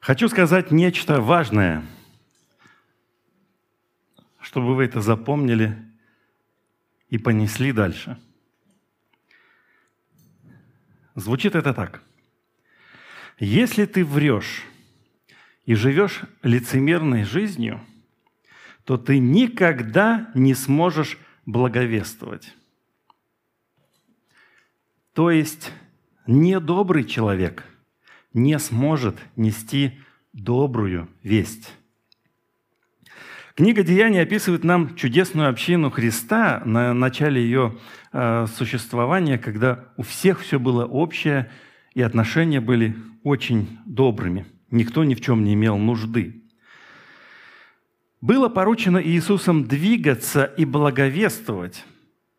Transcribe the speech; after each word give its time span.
Хочу 0.00 0.28
сказать 0.28 0.70
нечто 0.70 1.20
важное, 1.20 1.84
чтобы 4.40 4.74
вы 4.74 4.84
это 4.84 5.00
запомнили 5.00 5.76
и 7.08 7.18
понесли 7.18 7.72
дальше. 7.72 8.18
Звучит 11.14 11.54
это 11.54 11.74
так. 11.74 12.02
Если 13.38 13.86
ты 13.86 14.04
врешь 14.04 14.64
и 15.64 15.74
живешь 15.74 16.22
лицемерной 16.42 17.24
жизнью, 17.24 17.80
то 18.84 18.96
ты 18.96 19.18
никогда 19.18 20.30
не 20.34 20.54
сможешь 20.54 21.18
благовествовать. 21.44 22.54
То 25.12 25.30
есть 25.30 25.72
недобрый 26.26 27.04
человек 27.04 27.64
не 28.32 28.58
сможет 28.58 29.16
нести 29.36 29.98
добрую 30.32 31.08
весть. 31.22 31.72
Книга 33.54 33.82
Деяний 33.82 34.22
описывает 34.22 34.62
нам 34.62 34.94
чудесную 34.94 35.48
общину 35.48 35.90
Христа 35.90 36.62
на 36.64 36.94
начале 36.94 37.42
ее 37.42 37.76
э, 38.12 38.46
существования, 38.54 39.36
когда 39.36 39.86
у 39.96 40.02
всех 40.02 40.40
все 40.40 40.60
было 40.60 40.84
общее, 40.84 41.50
и 41.94 42.02
отношения 42.02 42.60
были 42.60 42.94
очень 43.24 43.78
добрыми. 43.84 44.46
Никто 44.70 45.02
ни 45.02 45.14
в 45.14 45.20
чем 45.20 45.42
не 45.42 45.54
имел 45.54 45.76
нужды. 45.76 46.44
Было 48.20 48.48
поручено 48.48 49.02
Иисусом 49.02 49.64
двигаться 49.64 50.44
и 50.44 50.64
благовествовать, 50.64 51.84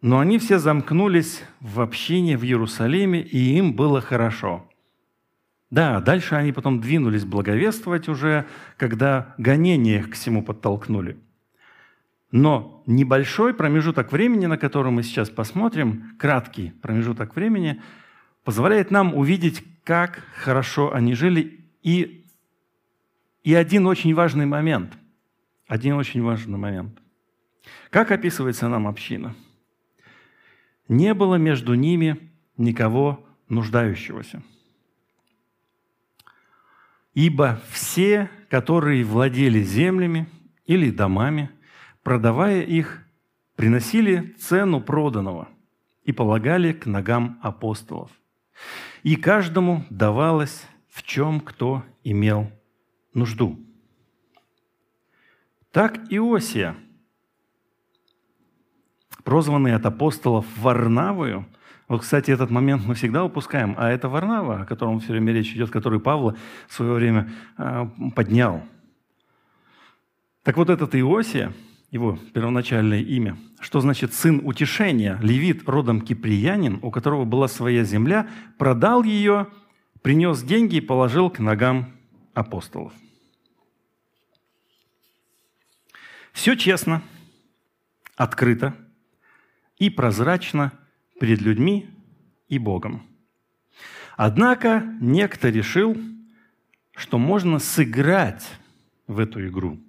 но 0.01 0.19
они 0.19 0.37
все 0.37 0.57
замкнулись 0.57 1.43
в 1.59 1.81
общине 1.81 2.37
в 2.37 2.45
Иерусалиме, 2.45 3.21
и 3.21 3.57
им 3.57 3.73
было 3.73 3.99
хорошо. 3.99 4.68
Да, 5.69 5.99
дальше 5.99 6.35
они 6.35 6.51
потом 6.51 6.81
двинулись 6.81 7.25
благовествовать 7.25 8.09
уже, 8.09 8.47
когда 8.77 9.35
гонения 9.37 9.99
их 9.99 10.09
к 10.09 10.13
всему 10.13 10.43
подтолкнули. 10.43 11.17
Но 12.31 12.83
небольшой 12.85 13.53
промежуток 13.53 14.11
времени, 14.11 14.45
на 14.45 14.57
который 14.57 14.91
мы 14.91 15.03
сейчас 15.03 15.29
посмотрим, 15.29 16.15
краткий 16.17 16.71
промежуток 16.81 17.35
времени, 17.35 17.81
позволяет 18.43 18.91
нам 18.91 19.15
увидеть, 19.15 19.63
как 19.83 20.23
хорошо 20.35 20.93
они 20.93 21.13
жили. 21.13 21.65
И, 21.81 22.25
и 23.43 23.53
один 23.53 23.85
очень 23.87 24.13
важный 24.13 24.45
момент. 24.45 24.97
Один 25.67 25.95
очень 25.95 26.21
важный 26.23 26.57
момент. 26.57 26.99
Как 27.91 28.11
описывается 28.11 28.67
нам 28.67 28.87
община? 28.87 29.35
Не 30.87 31.13
было 31.13 31.35
между 31.35 31.75
ними 31.75 32.31
никого 32.57 33.23
нуждающегося. 33.49 34.41
Ибо 37.19 37.59
все, 37.69 38.29
которые 38.49 39.03
владели 39.03 39.61
землями 39.61 40.29
или 40.65 40.89
домами, 40.89 41.49
продавая 42.01 42.61
их, 42.61 43.03
приносили 43.57 44.33
цену 44.39 44.79
проданного 44.79 45.49
и 46.03 46.13
полагали 46.13 46.71
к 46.71 46.85
ногам 46.85 47.37
апостолов. 47.41 48.09
И 49.03 49.17
каждому 49.17 49.83
давалось, 49.89 50.65
в 50.87 51.03
чем 51.03 51.41
кто 51.41 51.83
имел 52.05 52.49
нужду. 53.13 53.59
Так 55.73 55.97
Иосия, 56.09 56.77
прозванный 59.25 59.75
от 59.75 59.85
апостолов 59.85 60.45
Варнавою– 60.55 61.45
вот, 61.89 62.01
кстати, 62.01 62.29
этот 62.29 62.51
момент 62.51 62.83
мы 62.85 62.93
всегда 62.93 63.25
упускаем. 63.25 63.73
А 63.75 63.89
это 63.89 64.09
Варнава, 64.09 64.61
о 64.61 64.65
котором 64.65 64.99
все 64.99 65.11
время 65.11 65.33
речь 65.33 65.53
идет, 65.53 65.71
который 65.71 65.99
Павла 65.99 66.37
в 66.67 66.73
свое 66.73 66.93
время 66.93 67.31
а, 67.57 67.87
поднял. 68.15 68.63
Так 70.43 70.57
вот 70.57 70.69
этот 70.69 70.93
Иосия, 70.93 71.51
его 71.89 72.19
первоначальное 72.35 73.01
имя, 73.01 73.37
что 73.59 73.81
значит 73.81 74.13
сын 74.13 74.39
утешения, 74.43 75.17
левит 75.19 75.67
родом 75.67 76.01
киприянин, 76.01 76.77
у 76.83 76.91
которого 76.91 77.25
была 77.25 77.47
своя 77.47 77.83
земля, 77.83 78.27
продал 78.59 79.01
ее, 79.01 79.47
принес 80.03 80.43
деньги 80.43 80.75
и 80.75 80.81
положил 80.81 81.31
к 81.31 81.39
ногам 81.39 81.91
апостолов. 82.35 82.93
Все 86.33 86.55
честно, 86.55 87.01
открыто 88.15 88.75
и 89.79 89.89
прозрачно– 89.89 90.71
перед 91.19 91.41
людьми 91.41 91.89
и 92.47 92.57
Богом. 92.57 93.05
Однако 94.17 94.83
некто 94.99 95.49
решил, 95.49 95.97
что 96.95 97.17
можно 97.17 97.59
сыграть 97.59 98.45
в 99.07 99.19
эту 99.19 99.47
игру. 99.47 99.79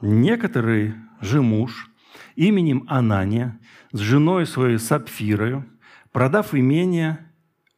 Некоторый 0.00 0.94
же 1.20 1.40
муж 1.40 1.90
именем 2.36 2.84
Анания 2.88 3.58
с 3.92 4.00
женой 4.00 4.46
своей 4.46 4.78
Сапфирою, 4.78 5.64
продав 6.12 6.54
имение, 6.54 7.26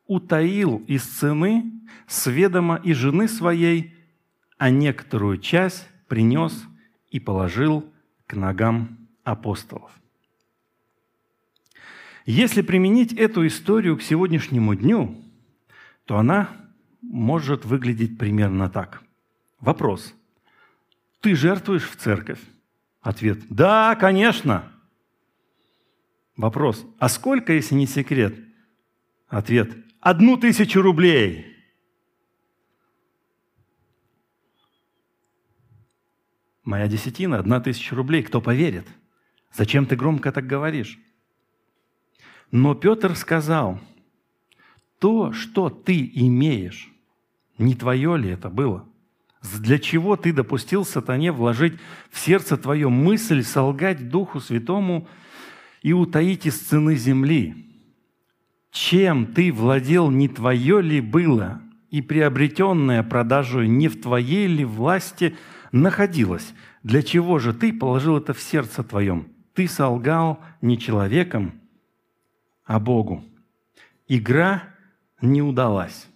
утаил 0.08 0.78
из 0.88 1.04
цены 1.04 1.72
сведомо 2.08 2.80
и 2.82 2.92
жены 2.94 3.28
своей, 3.28 3.94
а 4.58 4.70
некоторую 4.70 5.38
часть 5.38 5.86
принес 6.08 6.64
и 7.10 7.20
положил 7.20 7.92
к 8.26 8.34
ногам 8.34 9.05
апостолов. 9.26 9.90
Если 12.24 12.62
применить 12.62 13.12
эту 13.12 13.46
историю 13.46 13.96
к 13.96 14.02
сегодняшнему 14.02 14.74
дню, 14.74 15.20
то 16.04 16.16
она 16.16 16.56
может 17.02 17.64
выглядеть 17.64 18.18
примерно 18.18 18.70
так. 18.70 19.02
Вопрос. 19.58 20.14
Ты 21.20 21.34
жертвуешь 21.34 21.88
в 21.88 21.96
церковь? 21.96 22.40
Ответ. 23.00 23.40
Да, 23.48 23.96
конечно. 23.96 24.72
Вопрос. 26.36 26.86
А 26.98 27.08
сколько, 27.08 27.52
если 27.52 27.74
не 27.74 27.86
секрет? 27.86 28.36
Ответ. 29.26 29.76
Одну 30.00 30.36
тысячу 30.36 30.82
рублей. 30.82 31.52
Моя 36.62 36.86
десятина– 36.86 37.38
одна 37.40 37.60
тысяча 37.60 37.94
рублей. 37.94 38.22
Кто 38.22 38.40
поверит?– 38.40 38.86
Зачем 39.52 39.86
ты 39.86 39.96
громко 39.96 40.32
так 40.32 40.46
говоришь? 40.46 40.98
Но 42.50 42.74
Петр 42.74 43.16
сказал, 43.16 43.80
то, 44.98 45.32
что 45.32 45.68
ты 45.68 46.10
имеешь, 46.14 46.90
не 47.58 47.74
твое 47.74 48.16
ли 48.16 48.30
это 48.30 48.48
было? 48.48 48.86
Для 49.58 49.78
чего 49.78 50.16
ты 50.16 50.32
допустил 50.32 50.84
сатане 50.84 51.32
вложить 51.32 51.74
в 52.10 52.18
сердце 52.18 52.56
твое 52.56 52.88
мысль 52.88 53.42
солгать 53.42 54.08
Духу 54.08 54.40
Святому 54.40 55.06
и 55.82 55.92
утаить 55.92 56.46
из 56.46 56.58
цены 56.58 56.96
земли? 56.96 57.66
Чем 58.72 59.26
ты 59.26 59.52
владел, 59.52 60.10
не 60.10 60.28
твое 60.28 60.82
ли 60.82 61.00
было, 61.00 61.62
и 61.90 62.02
приобретенное 62.02 63.02
продажу 63.02 63.62
не 63.62 63.88
в 63.88 64.00
твоей 64.00 64.46
ли 64.48 64.64
власти 64.64 65.36
находилось? 65.72 66.52
Для 66.82 67.02
чего 67.02 67.38
же 67.38 67.54
ты 67.54 67.72
положил 67.72 68.18
это 68.18 68.34
в 68.34 68.40
сердце 68.40 68.82
твоем? 68.82 69.28
Ты 69.56 69.68
солгал 69.68 70.38
не 70.60 70.78
человеком, 70.78 71.58
а 72.66 72.78
Богу. 72.78 73.24
Игра 74.06 74.64
не 75.22 75.40
удалась. 75.40 76.08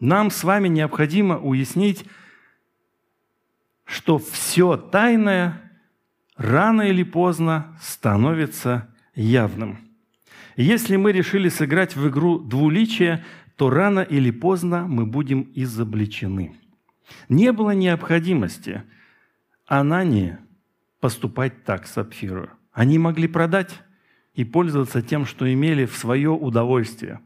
Нам 0.00 0.32
с 0.32 0.42
вами 0.42 0.66
необходимо 0.66 1.38
уяснить, 1.38 2.04
что 3.84 4.18
все 4.18 4.76
тайное 4.76 5.70
рано 6.36 6.82
или 6.82 7.04
поздно 7.04 7.78
становится 7.80 8.88
явным. 9.14 9.78
Если 10.56 10.96
мы 10.96 11.12
решили 11.12 11.48
сыграть 11.48 11.94
в 11.94 12.08
игру 12.08 12.40
двуличия, 12.40 13.24
то 13.54 13.70
рано 13.70 14.00
или 14.00 14.32
поздно 14.32 14.88
мы 14.88 15.06
будем 15.06 15.48
изобличены. 15.54 16.56
Не 17.28 17.52
было 17.52 17.70
необходимости 17.70 18.82
Анании 19.64 20.38
поступать 21.00 21.64
так 21.64 21.86
с 21.86 21.92
Сапфирою. 21.92 22.50
Они 22.72 22.98
могли 22.98 23.28
продать 23.28 23.82
и 24.34 24.44
пользоваться 24.44 25.02
тем, 25.02 25.26
что 25.26 25.52
имели 25.52 25.84
в 25.84 25.96
свое 25.96 26.30
удовольствие. 26.30 27.20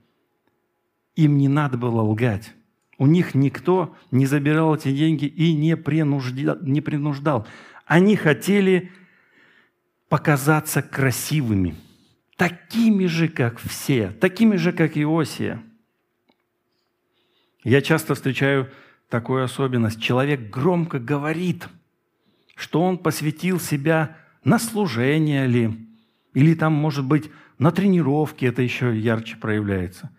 Им 1.15 1.37
не 1.37 1.49
надо 1.49 1.77
было 1.77 2.01
лгать. 2.01 2.55
У 2.99 3.07
них 3.07 3.35
никто 3.35 3.95
не 4.11 4.27
забирал 4.27 4.75
эти 4.75 4.95
деньги 4.95 5.27
и 5.27 5.55
не 5.55 5.77
принуждал. 5.77 6.59
Не 6.63 6.81
принуждал. 6.81 7.47
Они 7.87 8.17
хотели 8.17 8.91
показаться 10.09 10.83
красивыми, 10.83 11.75
такими 12.37 13.07
же, 13.07 13.29
как 13.29 13.59
все, 13.59 14.11
такими 14.11 14.57
же, 14.57 14.73
как 14.73 14.97
Иосия. 14.97 15.63
Я 17.65 17.81
часто 17.81 18.15
встречаю 18.15 18.71
такую 19.09 19.45
особенность. 19.45 20.01
Человек 20.01 20.51
громко 20.51 20.99
говорит– 20.99 21.69
что 22.55 22.83
он 22.83 22.99
посвятил 22.99 23.59
себя 23.61 24.17
на 24.45 24.59
служение 24.59 25.47
ли, 25.47 25.89
или 26.35 26.55
там, 26.55 26.73
может 26.73 27.05
быть, 27.05 27.31
на 27.59 27.71
тренировке 27.71 28.47
это 28.47 28.63
еще 28.63 28.97
ярче 28.99 29.37
проявляется. 29.37 30.11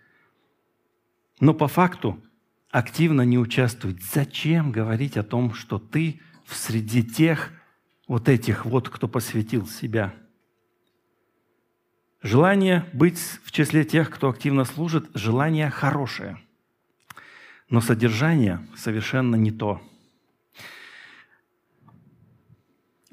но 1.40 1.52
по 1.52 1.68
факту 1.68 2.22
активно 2.70 3.22
не 3.22 3.38
участвует. 3.38 4.02
Зачем 4.02 4.72
говорить 4.72 5.16
о 5.16 5.22
том, 5.22 5.54
что 5.54 5.78
ты 5.78 6.20
в 6.44 6.56
среди 6.56 7.02
тех 7.04 7.52
вот 8.08 8.28
этих 8.28 8.64
вот, 8.64 8.88
кто 8.88 9.06
посвятил 9.08 9.66
себя? 9.66 10.14
Желание 12.22 12.88
быть 12.92 13.18
в 13.44 13.52
числе 13.52 13.84
тех, 13.84 14.10
кто 14.10 14.30
активно 14.30 14.64
служит, 14.64 15.10
желание 15.14 15.70
хорошее. 15.70 16.38
Но 17.68 17.80
содержание 17.80 18.66
совершенно 18.76 19.36
не 19.36 19.52
то. 19.52 19.82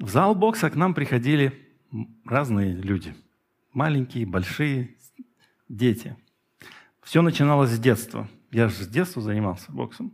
В 0.02 0.08
зал 0.08 0.34
бокса 0.34 0.68
к 0.68 0.74
нам 0.74 0.94
приходили 0.94 1.52
разные 2.24 2.74
люди. 2.74 3.14
Маленькие, 3.72 4.26
большие, 4.26 4.96
дети. 5.68 6.16
Все 7.04 7.22
начиналось 7.22 7.70
с 7.70 7.78
детства. 7.78 8.28
Я 8.50 8.66
же 8.66 8.74
с 8.74 8.88
детства 8.88 9.22
занимался 9.22 9.70
боксом. 9.70 10.12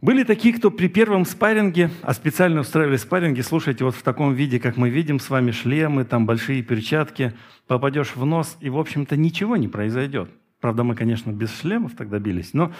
Были 0.00 0.24
такие, 0.24 0.52
кто 0.54 0.72
при 0.72 0.88
первом 0.88 1.24
спарринге, 1.24 1.88
а 2.02 2.14
специально 2.14 2.62
устраивали 2.62 2.96
спарринги, 2.96 3.42
слушайте, 3.42 3.84
вот 3.84 3.94
в 3.94 4.02
таком 4.02 4.34
виде, 4.34 4.58
как 4.58 4.76
мы 4.76 4.90
видим 4.90 5.20
с 5.20 5.30
вами, 5.30 5.52
шлемы, 5.52 6.04
там 6.04 6.26
большие 6.26 6.62
перчатки, 6.62 7.32
попадешь 7.68 8.16
в 8.16 8.24
нос, 8.24 8.56
и, 8.58 8.70
в 8.70 8.76
общем-то, 8.76 9.16
ничего 9.16 9.56
не 9.56 9.68
произойдет. 9.68 10.30
Правда, 10.60 10.82
мы, 10.82 10.96
конечно, 10.96 11.30
без 11.30 11.56
шлемов 11.60 11.94
тогда 11.94 12.18
бились, 12.18 12.54
но 12.54 12.72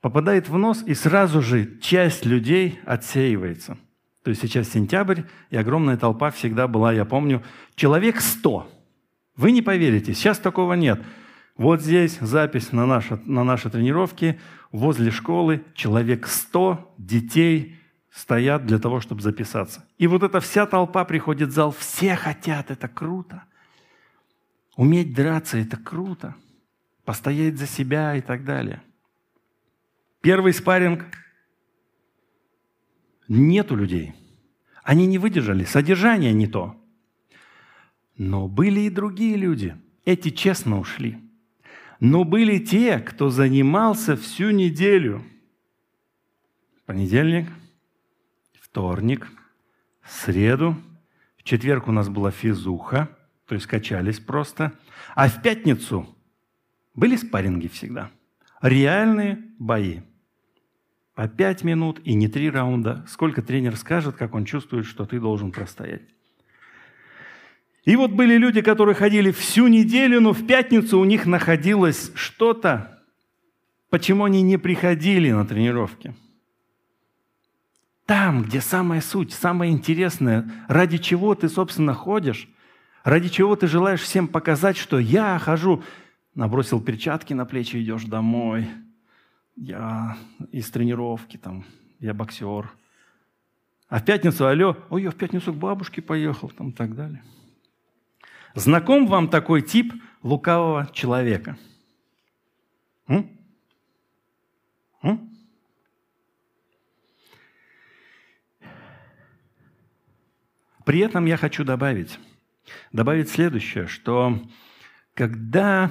попадает 0.00 0.48
в 0.48 0.56
нос, 0.56 0.84
и 0.86 0.94
сразу 0.94 1.42
же 1.42 1.76
часть 1.80 2.24
людей 2.24 2.78
отсеивается. 2.84 3.78
То 4.26 4.30
есть 4.30 4.42
сейчас 4.42 4.70
сентябрь, 4.70 5.20
и 5.50 5.56
огромная 5.56 5.96
толпа 5.96 6.32
всегда 6.32 6.66
была, 6.66 6.92
я 6.92 7.04
помню, 7.04 7.44
человек 7.76 8.20
сто. 8.20 8.68
Вы 9.36 9.52
не 9.52 9.62
поверите, 9.62 10.14
сейчас 10.14 10.40
такого 10.40 10.72
нет. 10.72 11.00
Вот 11.56 11.80
здесь 11.80 12.18
запись 12.18 12.72
на 12.72 12.86
наши, 12.86 13.20
на 13.24 13.44
наши 13.44 13.70
тренировки. 13.70 14.40
Возле 14.72 15.12
школы 15.12 15.62
человек 15.76 16.26
сто 16.26 16.92
детей 16.98 17.78
стоят 18.10 18.66
для 18.66 18.80
того, 18.80 18.98
чтобы 18.98 19.22
записаться. 19.22 19.84
И 19.96 20.08
вот 20.08 20.24
эта 20.24 20.40
вся 20.40 20.66
толпа 20.66 21.04
приходит 21.04 21.50
в 21.50 21.52
зал. 21.52 21.70
Все 21.70 22.16
хотят, 22.16 22.72
это 22.72 22.88
круто. 22.88 23.44
Уметь 24.74 25.14
драться– 25.14 25.56
это 25.60 25.76
круто. 25.76 26.34
Постоять 27.04 27.58
за 27.58 27.68
себя 27.68 28.16
и 28.16 28.20
так 28.20 28.44
далее. 28.44 28.82
Первый 30.20 30.52
спарринг 30.52 31.04
Нету 33.28 33.76
людей. 33.76 34.14
Они 34.82 35.06
не 35.06 35.18
выдержали, 35.18 35.64
содержание 35.64 36.32
не 36.32 36.46
то. 36.46 36.80
Но 38.16 38.48
были 38.48 38.80
и 38.80 38.90
другие 38.90 39.36
люди. 39.36 39.76
Эти 40.04 40.30
честно 40.30 40.78
ушли. 40.78 41.18
Но 41.98 42.24
были 42.24 42.58
те, 42.58 42.98
кто 42.98 43.30
занимался 43.30 44.16
всю 44.16 44.50
неделю. 44.50 45.24
Понедельник, 46.84 47.48
вторник, 48.60 49.28
среду. 50.06 50.76
В 51.36 51.42
четверг 51.42 51.88
у 51.88 51.92
нас 51.92 52.08
была 52.08 52.30
физуха, 52.30 53.08
то 53.46 53.54
есть 53.54 53.66
качались 53.66 54.20
просто. 54.20 54.72
А 55.14 55.28
в 55.28 55.42
пятницу 55.42 56.06
были 56.94 57.16
спарринги 57.16 57.66
всегда. 57.66 58.10
Реальные 58.62 59.42
бои– 59.58 60.00
по 61.16 61.28
пять 61.28 61.64
минут 61.64 61.98
и 62.04 62.14
не 62.14 62.28
три 62.28 62.50
раунда. 62.50 63.04
Сколько 63.08 63.40
тренер 63.40 63.74
скажет, 63.76 64.16
как 64.16 64.34
он 64.34 64.44
чувствует, 64.44 64.84
что 64.84 65.06
ты 65.06 65.18
должен 65.18 65.50
простоять. 65.50 66.02
И 67.86 67.96
вот 67.96 68.10
были 68.10 68.36
люди, 68.36 68.60
которые 68.60 68.94
ходили 68.94 69.30
всю 69.30 69.66
неделю, 69.68 70.20
но 70.20 70.34
в 70.34 70.46
пятницу 70.46 70.98
у 70.98 71.04
них 71.06 71.24
находилось 71.24 72.12
что-то, 72.14 73.02
почему 73.88 74.24
они 74.24 74.42
не 74.42 74.58
приходили 74.58 75.30
на 75.30 75.46
тренировки. 75.46 76.14
Там, 78.04 78.42
где 78.42 78.60
самая 78.60 79.00
суть, 79.00 79.32
самое 79.32 79.72
интересное, 79.72 80.48
ради 80.68 80.98
чего 80.98 81.34
ты, 81.34 81.48
собственно, 81.48 81.94
ходишь, 81.94 82.46
ради 83.04 83.30
чего 83.30 83.56
ты 83.56 83.68
желаешь 83.68 84.02
всем 84.02 84.28
показать, 84.28 84.76
что 84.76 84.98
я 84.98 85.38
хожу, 85.38 85.82
набросил 86.34 86.82
перчатки 86.82 87.32
на 87.32 87.46
плечи, 87.46 87.80
идешь 87.80 88.04
домой– 88.04 88.68
я 89.56 90.16
из 90.52 90.70
тренировки, 90.70 91.36
там, 91.36 91.64
я 91.98 92.14
боксер. 92.14 92.70
А 93.88 94.00
в 94.00 94.04
пятницу, 94.04 94.46
алло, 94.46 94.76
ой, 94.90 95.04
я 95.04 95.10
в 95.10 95.16
пятницу 95.16 95.52
к 95.52 95.56
бабушке 95.56 96.02
поехал, 96.02 96.50
там, 96.50 96.70
и 96.70 96.72
так 96.72 96.94
далее. 96.94 97.22
Знаком 98.54 99.06
вам 99.06 99.28
такой 99.28 99.62
тип 99.62 99.92
лукавого 100.22 100.88
человека? 100.92 101.56
М? 103.06 103.30
М? 105.02 105.30
При 110.84 111.00
этом 111.00 111.26
я 111.26 111.36
хочу 111.36 111.64
добавить, 111.64 112.18
добавить 112.92 113.28
следующее, 113.28 113.86
что 113.86 114.40
когда 115.14 115.90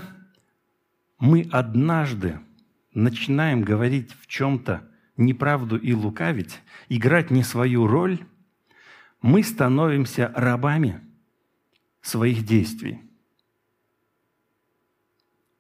мы 1.20 1.48
однажды 1.52 2.40
начинаем 2.96 3.62
говорить 3.62 4.12
в 4.20 4.26
чем-то 4.28 4.90
неправду 5.18 5.78
и 5.78 5.94
лукавить, 5.94 6.62
играть 6.90 7.30
не 7.30 7.44
свою 7.44 7.86
роль, 7.86 8.20
мы 9.22 9.44
становимся 9.44 10.32
рабами 10.36 11.02
своих 12.02 12.46
действий. 12.46 13.02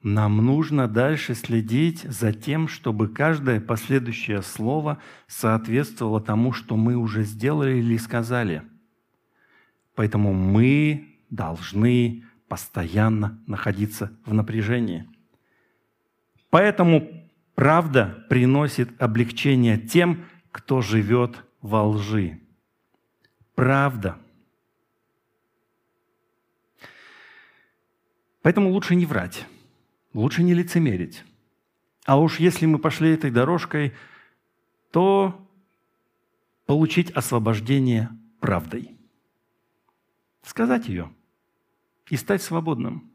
Нам 0.01 0.37
нужно 0.37 0.87
дальше 0.87 1.33
следить 1.33 2.03
за 2.03 2.31
тем, 2.31 2.67
чтобы 2.67 3.07
каждое 3.07 3.59
последующее 3.59 4.43
слово 4.43 5.01
соответствовало 5.27 6.21
тому, 6.21 6.53
что 6.53 6.77
мы 6.77 6.95
уже 6.95 7.23
сделали 7.23 7.77
или 7.77 7.97
сказали. 7.97 8.61
Поэтому 9.95 10.31
мы 10.31 11.07
должны 11.31 12.23
постоянно 12.47 13.41
находиться 13.47 14.15
в 14.25 14.33
напряжении. 14.35 15.09
Поэтому 16.51 17.24
Правда 17.55 18.25
приносит 18.29 19.01
облегчение 19.01 19.77
тем, 19.77 20.25
кто 20.51 20.81
живет 20.81 21.43
во 21.61 21.87
лжи. 21.87 22.41
Правда. 23.55 24.19
Поэтому 28.41 28.69
лучше 28.69 28.95
не 28.95 29.05
врать, 29.05 29.47
лучше 30.13 30.43
не 30.43 30.53
лицемерить. 30.53 31.23
А 32.05 32.19
уж 32.19 32.39
если 32.39 32.65
мы 32.65 32.77
пошли 32.77 33.11
этой 33.11 33.31
дорожкой, 33.31 33.93
то 34.91 35.41
получить 36.65 37.09
освобождение 37.11 38.09
правдой. 38.41 38.95
Сказать 40.43 40.87
ее 40.87 41.11
и 42.09 42.17
стать 42.17 42.43
свободным 42.43 43.09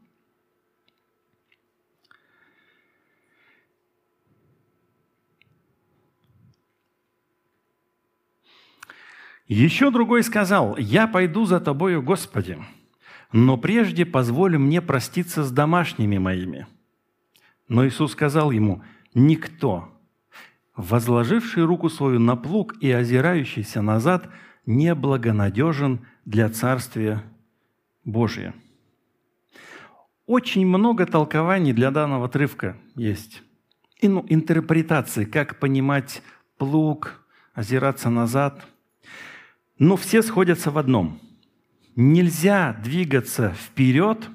Еще 9.51 9.91
другой 9.91 10.23
сказал, 10.23 10.77
«Я 10.77 11.07
пойду 11.07 11.43
за 11.43 11.59
тобою, 11.59 12.01
Господи, 12.01 12.57
но 13.33 13.57
прежде 13.57 14.05
позволь 14.05 14.57
мне 14.57 14.81
проститься 14.81 15.43
с 15.43 15.51
домашними 15.51 16.17
моими». 16.17 16.67
Но 17.67 17.85
Иисус 17.85 18.13
сказал 18.13 18.51
ему, 18.51 18.81
«Никто, 19.13 19.89
возложивший 20.77 21.65
руку 21.65 21.89
свою 21.89 22.17
на 22.17 22.37
плуг 22.37 22.75
и 22.79 22.89
озирающийся 22.91 23.81
назад, 23.81 24.29
не 24.65 24.95
благонадежен 24.95 25.99
для 26.23 26.47
Царствия 26.47 27.21
Божия». 28.05 28.55
Очень 30.27 30.65
много 30.65 31.05
толкований 31.05 31.73
для 31.73 31.91
данного 31.91 32.27
отрывка 32.27 32.77
есть. 32.95 33.43
И, 33.99 34.07
ну, 34.07 34.25
интерпретации, 34.29 35.25
как 35.25 35.59
понимать 35.59 36.23
плуг, 36.57 37.25
озираться 37.53 38.09
назад– 38.09 38.65
но 39.77 39.95
все 39.95 40.21
сходятся 40.21 40.71
в 40.71 40.77
одном. 40.77 41.19
Нельзя 41.95 42.73
двигаться 42.73 43.53
вперед 43.53 44.29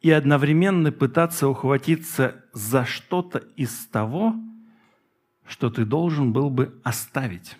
и 0.00 0.10
одновременно 0.10 0.92
пытаться 0.92 1.48
ухватиться 1.48 2.44
за 2.52 2.84
что-то 2.84 3.38
из 3.56 3.86
того, 3.86 4.34
что 5.46 5.70
ты 5.70 5.84
должен 5.84 6.32
был 6.32 6.50
бы 6.50 6.80
оставить. 6.84 7.56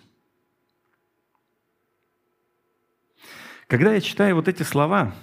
Когда 3.67 3.93
я 3.93 4.01
читаю 4.01 4.35
вот 4.35 4.47
эти 4.47 4.63
слова, 4.63 5.15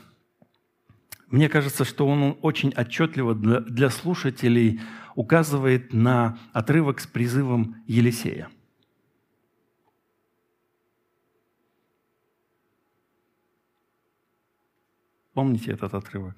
мне 1.27 1.49
кажется, 1.49 1.85
что 1.85 2.07
он 2.07 2.39
очень 2.41 2.73
отчетливо 2.75 3.35
для, 3.35 3.91
слушателей 3.91 4.81
указывает 5.15 5.93
на 5.93 6.39
отрывок 6.53 7.01
с 7.01 7.07
призывом 7.07 7.77
Елисея– 7.87 8.49
Помните 15.39 15.71
этот 15.71 15.95
отрывок? 15.95 16.35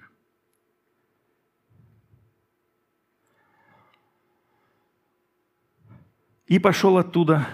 И 6.47 6.59
пошел 6.59 6.99
оттуда, 6.99 7.49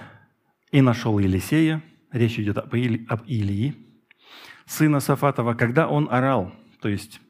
и 0.72 0.80
нашел 0.80 1.20
Елисея, 1.20 1.84
речь 2.10 2.36
идет 2.40 2.58
об, 2.58 2.74
Или, 2.74 3.06
об 3.06 3.22
Илии, 3.26 3.76
сына 4.64 4.98
Сафатова, 4.98 5.54
когда 5.54 5.86
он 5.86 6.08
орал, 6.10 6.52
то 6.80 6.88
есть 6.88 7.20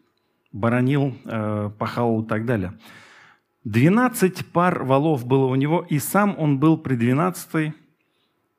баранил, 0.50 1.14
э, 1.26 1.70
пахал 1.78 2.23
и 2.23 2.26
так 2.26 2.46
далее. 2.46 2.78
Двенадцать 3.64 4.50
пар 4.50 4.82
валов 4.85 5.26
было 5.26 5.44
у 5.44 5.56
него, 5.56 5.87
и 5.90 5.99
сам 5.99 6.35
он 6.38 6.58
был 6.58 6.78
при 6.78 6.96
двенадцатой. 6.96 7.75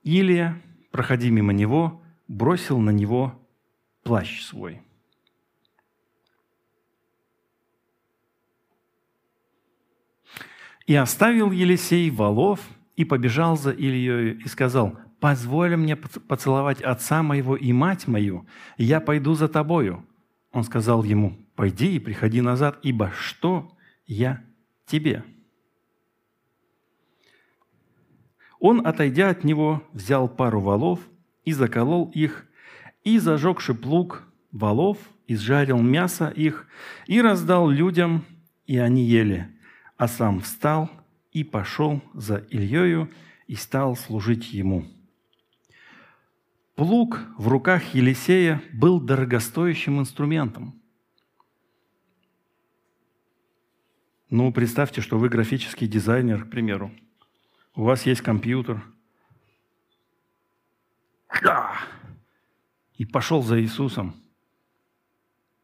Илия, 0.03 0.61
проходя 0.91 1.31
мимо 1.31 1.51
него, 1.51 2.03
бросил 2.27 2.77
на 2.77 2.91
него 2.91 3.33
плащ 4.03 4.43
свой. 4.43 4.83
И 10.87 10.95
оставил 10.95 11.51
Елисей 11.51 12.09
валов 12.09 12.61
и 12.95 13.03
побежал 13.03 13.57
за 13.57 13.71
Ильей 13.71 14.41
и 14.41 14.47
сказал, 14.47 14.97
«Позволь 15.19 15.75
мне 15.75 15.97
поцеловать 15.97 16.81
отца 16.81 17.21
моего 17.23 17.57
и 17.57 17.73
мать 17.73 18.07
мою, 18.07 18.47
и 18.77 18.85
я 18.85 19.01
пойду 19.01 19.33
за 19.33 19.49
тобою». 19.49 20.05
Он 20.53 20.63
сказал 20.63 21.03
ему, 21.03 21.37
«Пойди 21.55 21.97
и 21.97 21.99
приходи 21.99 22.39
назад, 22.39 22.79
ибо 22.83 23.11
что 23.11 23.77
я 24.05 24.43
тебе?» 24.85 25.25
Он, 28.59 28.87
отойдя 28.87 29.29
от 29.29 29.43
него, 29.43 29.83
взял 29.91 30.29
пару 30.29 30.61
валов 30.61 31.01
и 31.43 31.51
заколол 31.51 32.09
их, 32.15 32.47
и, 33.03 33.19
зажегши 33.19 33.73
плуг 33.73 34.23
валов, 34.51 34.97
изжарил 35.27 35.79
мясо 35.79 36.29
их 36.29 36.65
и 37.07 37.21
раздал 37.21 37.69
людям, 37.69 38.23
и 38.65 38.77
они 38.77 39.03
ели 39.03 39.56
а 39.97 40.07
сам 40.07 40.39
встал 40.41 40.89
и 41.31 41.43
пошел 41.43 42.01
за 42.13 42.45
Ильею 42.49 43.11
и 43.47 43.55
стал 43.55 43.95
служить 43.95 44.53
ему. 44.53 44.85
Плуг 46.75 47.19
в 47.37 47.47
руках 47.47 47.95
Елисея 47.95 48.61
был 48.71 49.01
дорогостоящим 49.01 49.99
инструментом. 49.99 50.79
Ну, 54.29 54.51
представьте, 54.51 55.01
что 55.01 55.17
вы 55.17 55.29
графический 55.29 55.87
дизайнер, 55.87 56.45
к 56.45 56.51
примеру. 56.51 56.91
У 57.73 57.83
вас 57.83 58.05
есть 58.05 58.21
компьютер. 58.21 58.83
И 62.95 63.05
пошел 63.05 63.41
за 63.41 63.61
Иисусом. 63.61 64.15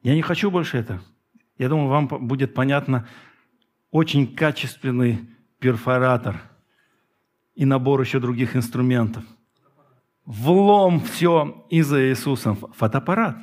Я 0.01 0.15
не 0.15 0.21
хочу 0.21 0.49
больше 0.49 0.77
это. 0.77 1.03
Я 1.57 1.69
думаю, 1.69 1.89
вам 1.89 2.07
будет 2.07 2.53
понятно, 2.53 3.07
очень 3.93 4.35
качественный 4.35 5.19
перфоратор 5.59 6.41
и 7.53 7.63
набор 7.63 8.01
еще 8.01 8.19
других 8.19 8.55
инструментов. 8.55 9.23
Влом 10.25 10.99
все 10.99 11.63
из 11.69 11.87
за 11.87 12.09
Иисусом. 12.09 12.55
Фотоаппарат. 12.75 13.37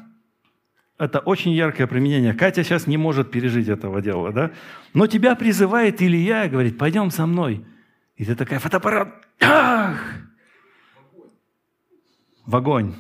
Это 0.99 1.21
очень 1.21 1.53
яркое 1.53 1.87
применение. 1.87 2.35
Катя 2.35 2.65
сейчас 2.65 2.89
не 2.89 2.97
может 2.97 3.31
пережить 3.31 3.69
этого 3.69 4.03
дела, 4.03 4.33
да? 4.33 4.51
Но 4.93 5.07
тебя 5.07 5.37
призывает 5.37 6.03
Илья 6.03 6.47
и 6.47 6.49
говорит, 6.49 6.77
пойдем 6.77 7.13
со 7.13 7.27
мной. 7.27 7.65
И 8.17 8.25
ты 8.25 8.35
такая, 8.35 8.59
фотоаппарат, 8.59 9.25
ах! 9.41 10.03
В 12.45 12.57
огонь. 12.57 12.97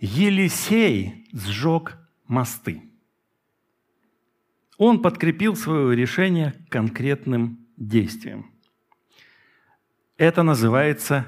Елисей 0.00 1.28
сжег 1.32 1.96
мосты. 2.26 2.85
Он 4.78 5.00
подкрепил 5.00 5.56
свое 5.56 5.96
решение 5.96 6.54
конкретным 6.68 7.66
действием. 7.76 8.50
Это 10.18 10.42
называется 10.42 11.26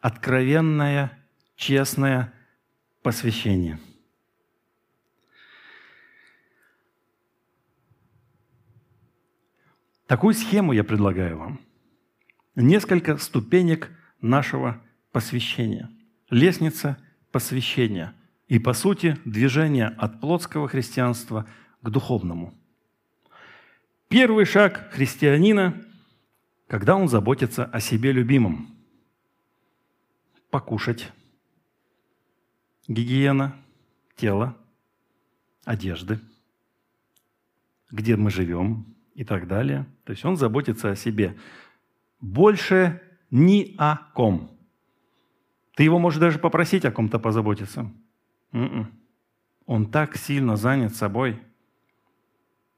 откровенное, 0.00 1.18
честное 1.56 2.32
посвящение. 3.02 3.78
Такую 10.06 10.34
схему 10.34 10.72
я 10.72 10.84
предлагаю 10.84 11.38
вам. 11.38 11.60
Несколько 12.54 13.16
ступенек 13.16 13.90
нашего 14.20 14.80
посвящения. 15.10 15.90
Лестница 16.30 16.98
посвящения. 17.32 18.14
И, 18.46 18.58
по 18.58 18.74
сути, 18.74 19.18
движение 19.24 19.88
от 19.88 20.20
плотского 20.20 20.68
христианства– 20.68 21.48
к 21.84 21.90
духовному. 21.90 22.54
Первый 24.08 24.46
шаг 24.46 24.90
христианина, 24.92 25.84
когда 26.66 26.96
он 26.96 27.08
заботится 27.08 27.66
о 27.66 27.78
себе 27.78 28.10
любимом. 28.10 28.68
Покушать, 30.50 31.12
гигиена 32.88 33.54
тела, 34.16 34.56
одежды, 35.64 36.20
где 37.90 38.16
мы 38.16 38.30
живем 38.30 38.86
и 39.14 39.24
так 39.24 39.46
далее. 39.46 39.84
То 40.04 40.12
есть 40.12 40.24
он 40.24 40.36
заботится 40.36 40.90
о 40.90 40.96
себе. 40.96 41.36
Больше 42.20 43.02
ни 43.30 43.74
о 43.76 43.96
ком. 44.14 44.50
Ты 45.74 45.82
его 45.82 45.98
можешь 45.98 46.20
даже 46.20 46.38
попросить 46.38 46.84
о 46.86 46.92
ком-то 46.92 47.18
позаботиться. 47.18 47.92
М-м. 48.52 48.90
Он 49.66 49.90
так 49.90 50.16
сильно 50.16 50.56
занят 50.56 50.94
собой– 50.94 51.42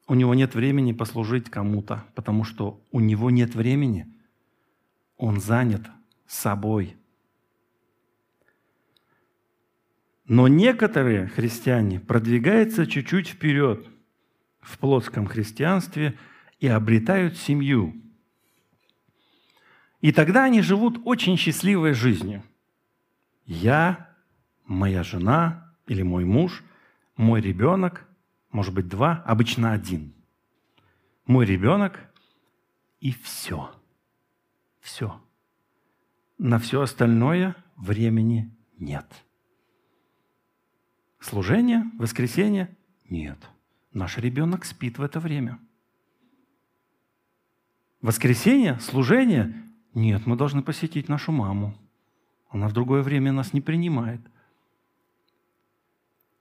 у 0.06 0.14
него 0.14 0.34
нет 0.34 0.54
времени 0.54 0.92
послужить 0.92 1.50
кому-то, 1.50 2.04
потому 2.14 2.44
что 2.44 2.80
у 2.92 3.00
него 3.00 3.30
нет 3.30 3.54
времени. 3.54 4.06
Он 5.16 5.40
занят 5.40 5.82
собой. 6.26 6.96
Но 10.26 10.48
некоторые 10.48 11.28
христиане 11.28 12.00
продвигаются 12.00 12.86
чуть-чуть 12.86 13.28
вперед 13.28 13.86
в 14.60 14.78
плотском 14.78 15.26
христианстве 15.26 16.18
и 16.58 16.66
обретают 16.66 17.36
семью. 17.36 17.94
И 20.00 20.12
тогда 20.12 20.44
они 20.44 20.62
живут 20.62 21.00
очень 21.04 21.36
счастливой 21.36 21.92
жизнью. 21.92 22.42
Я, 23.44 24.14
моя 24.66 25.02
жена 25.02 25.72
или 25.86 26.02
мой 26.02 26.24
муж, 26.24 26.64
мой 27.16 27.40
ребенок, 27.40 28.06
может 28.50 28.74
быть 28.74 28.88
два, 28.88 29.22
обычно 29.26 29.72
один. 29.72 30.14
Мой 31.26 31.44
ребенок 31.44 32.00
и 33.00 33.12
все. 33.12 33.70
Все. 34.80 35.20
На 36.38 36.58
все 36.58 36.82
остальное 36.82 37.56
времени 37.76 38.54
нет. 38.78 39.06
Служение, 41.18 41.84
воскресенье? 41.98 42.76
Нет. 43.08 43.38
Наш 43.92 44.18
ребенок 44.18 44.64
спит 44.64 44.98
в 44.98 45.02
это 45.02 45.18
время. 45.18 45.58
Воскресенье, 48.00 48.78
служение? 48.80 49.64
Нет, 49.94 50.26
мы 50.26 50.36
должны 50.36 50.62
посетить 50.62 51.08
нашу 51.08 51.32
маму. 51.32 51.74
Она 52.48 52.68
в 52.68 52.72
другое 52.72 53.02
время 53.02 53.32
нас 53.32 53.52
не 53.52 53.60
принимает– 53.60 54.20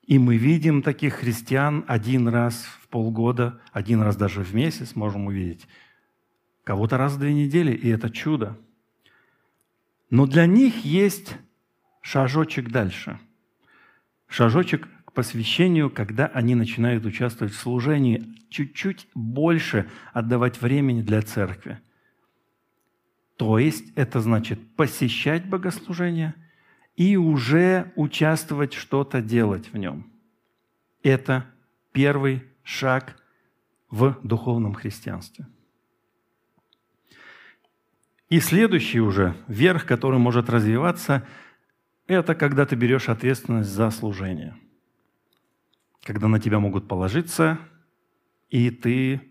и 0.08 0.20
мы 0.20 0.38
видим 0.38 0.82
таких 0.82 1.16
христиан 1.16 1.84
один 1.88 2.28
раз 2.28 2.64
в 2.82 2.88
полгода, 2.90 3.60
один 3.72 4.02
раз 4.02 4.16
даже 4.16 4.44
в 4.44 4.54
месяц 4.54 4.96
можем 4.96 5.28
увидеть. 5.28 5.68
Кого-то 6.64 6.98
раз 6.98 7.14
в 7.14 7.20
две 7.20 7.34
недели, 7.34 7.72
и 7.72 7.90
это 7.90 8.10
чудо. 8.10 8.58
Но 10.10 10.28
для 10.28 10.46
них 10.46 10.86
есть 10.86 11.36
шажочек 12.02 12.70
дальше. 12.70 13.20
Шажочек 14.28 14.88
к 15.06 15.12
посвящению, 15.14 15.90
когда 15.90 16.28
они 16.28 16.54
начинают 16.54 17.06
участвовать 17.06 17.54
в 17.54 17.60
служении, 17.60 18.36
чуть-чуть 18.50 19.08
больше 19.16 19.90
отдавать 20.14 20.62
времени 20.62 21.02
для 21.02 21.22
церкви. 21.22 21.80
То 23.38 23.58
есть 23.58 23.92
это 23.96 24.22
значит 24.22 24.60
посещать 24.76 25.48
богослужение– 25.48 26.36
и 26.96 27.18
уже 27.18 27.92
участвовать, 27.96 28.74
что-то 28.74 29.22
делать 29.22 29.72
в 29.72 29.78
нем. 29.78 30.10
Это 31.04 31.46
первый 31.92 32.44
шаг 32.64 33.22
в 33.90 34.18
духовном 34.24 34.74
христианстве. 34.74 35.46
И 38.30 38.40
следующий 38.40 39.00
уже 39.00 39.36
верх, 39.48 39.86
который 39.86 40.20
может 40.20 40.50
развиваться, 40.50 41.28
это 42.08 42.34
когда 42.34 42.66
ты 42.66 42.76
берешь 42.76 43.10
ответственность 43.10 43.70
за 43.70 43.92
служение. 43.92 44.56
Когда 46.04 46.28
на 46.28 46.40
тебя 46.40 46.60
могут 46.60 46.88
положиться, 46.88 47.60
и 48.50 48.70
ты 48.70 49.22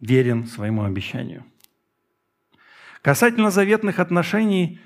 верен 0.00 0.46
своему 0.46 0.84
обещанию. 0.84 1.44
Касательно 3.02 3.50
заветных 3.50 3.98
отношений– 3.98 4.80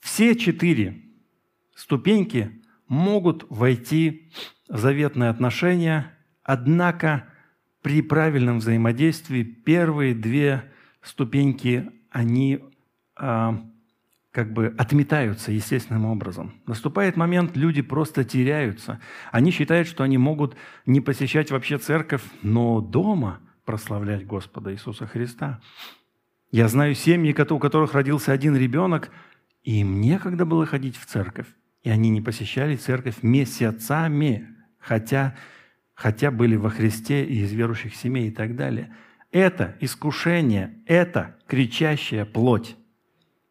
все 0.00 0.34
четыре 0.34 1.02
ступеньки 1.74 2.60
могут 2.88 3.46
войти 3.50 4.30
в 4.68 4.78
заветные 4.78 5.30
отношения, 5.30 6.12
однако 6.42 7.26
при 7.82 8.02
правильном 8.02 8.58
взаимодействии 8.58 9.42
первые 9.42 10.14
две 10.14 10.70
ступеньки, 11.02 11.90
они 12.10 12.60
а, 13.16 13.64
как 14.30 14.52
бы 14.52 14.74
отметаются 14.78 15.52
естественным 15.52 16.04
образом. 16.04 16.54
Наступает 16.66 17.16
момент, 17.16 17.56
люди 17.56 17.82
просто 17.82 18.24
теряются. 18.24 19.00
Они 19.32 19.50
считают, 19.50 19.88
что 19.88 20.04
они 20.04 20.18
могут 20.18 20.56
не 20.86 21.00
посещать 21.00 21.50
вообще 21.50 21.78
церковь, 21.78 22.22
но 22.42 22.80
дома 22.80 23.40
прославлять 23.64 24.26
Господа 24.26 24.72
Иисуса 24.72 25.06
Христа. 25.06 25.60
Я 26.52 26.68
знаю 26.68 26.94
семьи, 26.94 27.32
у 27.32 27.58
которых 27.58 27.94
родился 27.94 28.32
один 28.32 28.56
ребенок, 28.56 29.10
и 29.62 29.80
им 29.80 30.00
некогда 30.00 30.44
было 30.44 30.66
ходить 30.66 30.96
в 30.96 31.06
церковь. 31.06 31.46
И 31.82 31.90
они 31.90 32.10
не 32.10 32.20
посещали 32.20 32.76
церковь 32.76 33.22
месяцами, 33.22 34.48
хотя, 34.78 35.36
хотя 35.94 36.30
были 36.30 36.56
во 36.56 36.70
Христе 36.70 37.24
и 37.24 37.42
из 37.42 37.52
верующих 37.52 37.94
семей 37.94 38.28
и 38.28 38.30
так 38.30 38.56
далее. 38.56 38.94
Это 39.32 39.76
искушение, 39.80 40.82
это 40.86 41.36
кричащая 41.46 42.24
плоть. 42.24 42.76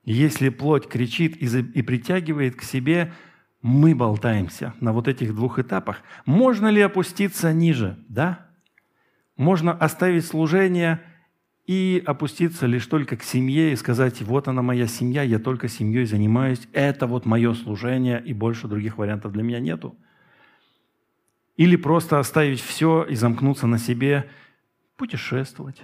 Если 0.04 0.50
плоть 0.50 0.88
кричит 0.88 1.38
и 1.38 1.82
притягивает 1.82 2.56
к 2.56 2.64
себе, 2.64 3.14
мы 3.62 3.94
болтаемся 3.94 4.74
на 4.80 4.94
вот 4.94 5.08
этих 5.08 5.36
двух 5.36 5.60
этапах. 5.60 6.02
Можно 6.26 6.68
ли 6.70 6.82
опуститься 6.82 7.54
ниже? 7.54 7.98
Да. 8.08 8.48
Можно 9.38 9.72
оставить 9.74 10.26
служение 10.26 11.02
и 11.70 12.02
опуститься 12.04 12.66
лишь 12.66 12.88
только 12.88 13.16
к 13.16 13.22
семье 13.22 13.72
и 13.72 13.76
сказать, 13.76 14.24
вот 14.24 14.48
она 14.48 14.64
моя 14.64 14.88
семья, 14.88 15.22
я 15.22 15.38
только 15.38 15.68
семьей 15.68 16.06
занимаюсь, 16.06 16.68
это 16.74 17.06
вот 17.06 17.28
мое 17.28 17.54
служение, 17.54 18.24
и 18.26 18.34
больше 18.34 18.68
других 18.68 18.98
вариантов 18.98 19.34
для 19.34 19.44
меня 19.44 19.60
нету. 19.60 19.96
Или 21.58 21.76
просто 21.76 22.18
оставить 22.18 22.60
все 22.60 23.04
и 23.04 23.14
замкнуться 23.14 23.68
на 23.68 23.78
себе, 23.78 24.32
путешествовать 24.98 25.84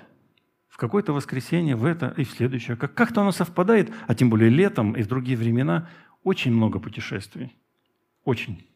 в 0.69 0.77
какое-то 0.77 1.13
воскресенье, 1.13 1.75
в 1.75 1.85
это 1.85 2.15
и 2.17 2.23
в 2.23 2.31
следующее. 2.31 2.77
Как- 2.77 2.95
как-то 2.95 3.21
оно 3.21 3.31
совпадает, 3.31 3.93
а 4.07 4.15
тем 4.15 4.31
более 4.31 4.49
летом 4.49 4.93
и 4.93 5.03
в 5.03 5.07
другие 5.07 5.37
времена, 5.37 5.87
очень 6.23 6.51
много 6.51 6.79
путешествий. 6.79 7.55
Очень. 8.23 8.67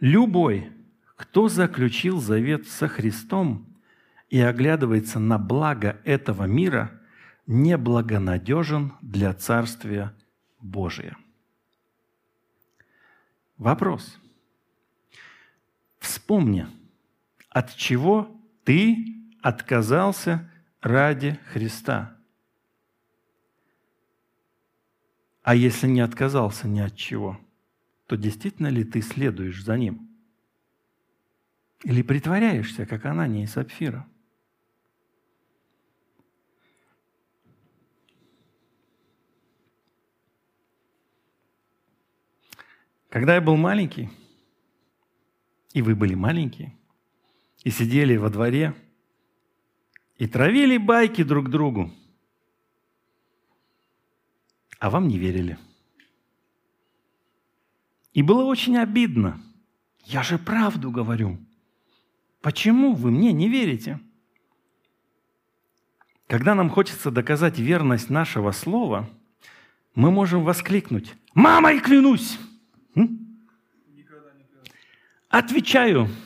Любой, 0.00 0.70
кто 1.16 1.50
заключил 1.50 2.18
завет 2.18 2.66
со 2.66 2.88
Христом 2.88 3.73
и 4.30 4.40
оглядывается 4.40 5.18
на 5.18 5.38
благо 5.38 6.00
этого 6.04 6.44
мира, 6.44 7.00
неблагонадежен 7.46 8.94
для 9.00 9.32
Царствия 9.34 10.14
Божия. 10.60 11.16
Вопрос. 13.58 14.18
Вспомни, 15.98 16.66
от 17.50 17.74
чего 17.76 18.34
ты 18.64 19.14
отказался 19.42 20.50
ради 20.80 21.38
Христа. 21.52 22.16
А 25.42 25.54
если 25.54 25.86
не 25.86 26.00
отказался 26.00 26.66
ни 26.66 26.80
от 26.80 26.96
чего, 26.96 27.38
то 28.06 28.16
действительно 28.16 28.68
ли 28.68 28.84
ты 28.84 29.02
следуешь 29.02 29.62
за 29.62 29.76
Ним? 29.76 30.08
Или 31.84 32.02
притворяешься, 32.02 32.86
как 32.86 33.04
Анания 33.04 33.44
и 33.44 33.46
Сапфира? 33.46 34.08
Когда 43.14 43.36
я 43.36 43.40
был 43.40 43.56
маленький, 43.56 44.10
и 45.72 45.82
вы 45.82 45.94
были 45.94 46.16
маленькие, 46.16 46.76
и 47.62 47.70
сидели 47.70 48.16
во 48.16 48.28
дворе, 48.28 48.74
и 50.18 50.26
травили 50.26 50.78
байки 50.78 51.22
друг 51.22 51.48
другу, 51.48 51.92
а 54.80 54.90
вам 54.90 55.06
не 55.06 55.16
верили. 55.16 55.58
И 58.14 58.22
было 58.22 58.42
очень 58.42 58.78
обидно. 58.78 59.40
Я 60.06 60.24
же 60.24 60.36
правду 60.36 60.90
говорю. 60.90 61.38
Почему 62.40 62.94
вы 62.94 63.12
мне 63.12 63.32
не 63.32 63.48
верите? 63.48 64.00
Когда 66.26 66.56
нам 66.56 66.68
хочется 66.68 67.12
доказать 67.12 67.60
верность 67.60 68.10
нашего 68.10 68.50
слова, 68.50 69.08
мы 69.94 70.10
можем 70.10 70.42
воскликнуть 70.42 71.14
«Мама, 71.32 71.74
и 71.74 71.78
клянусь!» 71.78 72.40
Отвечаю– 75.28 76.08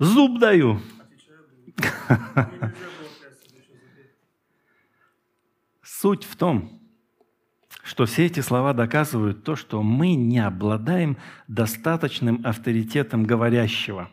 Зуб 0.00 0.38
даю. 0.38 0.80
Суть 5.82 6.24
в 6.24 6.36
том, 6.36 6.80
что 7.82 8.06
все 8.06 8.24
эти 8.24 8.40
слова 8.40 8.72
доказывают 8.72 9.44
то, 9.44 9.56
что 9.56 9.82
мы 9.82 10.14
не 10.14 10.38
обладаем 10.38 11.18
достаточным 11.48 12.40
авторитетом 12.44 13.24
говорящего. 13.24 14.10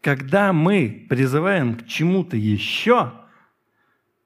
Когда 0.00 0.52
мы 0.52 1.06
призываем 1.08 1.76
к 1.76 1.86
чему-то 1.86 2.36
еще, 2.36 3.12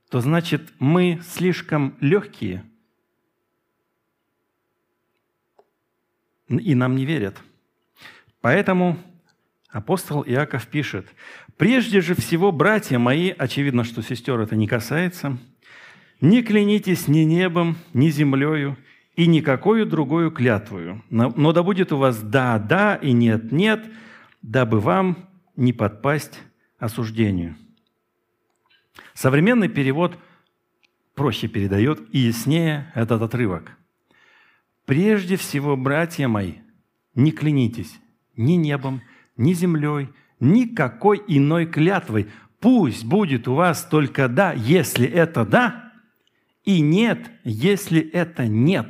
то 0.09 0.21
значит 0.21 0.73
мы 0.79 1.21
слишком 1.29 1.95
легкие, 2.01 2.65
и 6.59 6.75
нам 6.75 6.97
не 6.97 7.05
верят. 7.05 7.37
Поэтому 8.41 8.99
Апостол 9.75 10.23
Иаков 10.25 10.69
пишет, 10.69 11.13
«Прежде 11.57 12.01
же 12.01 12.15
всего, 12.15 12.53
братья 12.53 12.97
мои, 12.97 13.31
очевидно, 13.31 13.83
что 13.83 14.03
сестер 14.03 14.39
это 14.39 14.55
не 14.55 14.69
касается, 14.69 15.37
не 16.21 16.45
клянитесь 16.45 17.09
ни 17.09 17.25
небом, 17.25 17.77
ни 17.93 18.09
землею, 18.09 18.77
и 19.17 19.27
никакую 19.27 19.87
другую 19.87 20.31
клятвую, 20.31 21.03
но 21.11 21.53
да 21.53 21.65
будет 21.65 21.91
у 21.91 21.97
вас 21.97 22.23
«да, 22.23 22.61
да» 22.61 22.95
и 22.95 23.11
«нет, 23.11 23.51
нет», 23.51 23.85
дабы 24.43 24.79
вам 24.79 25.29
не 25.57 25.73
подпасть 25.73 26.41
осуждению». 26.79 27.57
Современный 29.13 29.69
перевод 29.69 30.17
проще 31.17 31.49
передает 31.49 32.01
и 32.13 32.19
яснее 32.19 32.93
этот 32.95 33.23
отрывок. 33.23 33.77
«Прежде 34.85 35.37
всего, 35.37 35.77
братья 35.77 36.29
мои, 36.29 36.55
не 37.15 37.33
клянитесь 37.33 37.99
ни 38.37 38.55
небом, 38.55 39.03
ни 39.37 39.53
землей, 39.53 40.09
никакой 40.41 41.23
иной 41.27 41.67
клятвой. 41.67 42.29
Пусть 42.61 43.05
будет 43.05 43.49
у 43.49 43.55
вас 43.55 43.85
только 43.85 44.29
«да», 44.29 44.53
если 44.53 45.07
это 45.07 45.45
«да», 45.45 45.93
и 46.65 46.81
«нет», 46.81 47.31
если 47.45 48.01
это 48.01 48.47
«нет», 48.47 48.89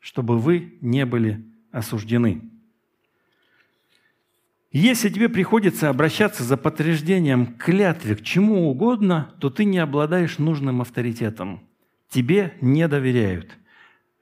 чтобы 0.00 0.38
вы 0.38 0.78
не 0.80 1.06
были 1.06 1.44
осуждены. 1.72 2.42
Если 4.70 5.08
тебе 5.08 5.30
приходится 5.30 5.88
обращаться 5.88 6.44
за 6.44 6.58
подтверждением 6.58 7.46
клятвы 7.56 8.14
к 8.14 8.22
чему 8.22 8.68
угодно, 8.68 9.34
то 9.40 9.48
ты 9.48 9.64
не 9.64 9.78
обладаешь 9.78 10.38
нужным 10.38 10.82
авторитетом. 10.82 11.66
Тебе 12.10 12.54
не 12.60 12.86
доверяют. 12.86 13.56